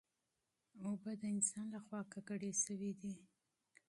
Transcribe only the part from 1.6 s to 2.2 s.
له خوا